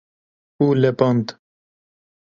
[0.65, 1.27] û lepand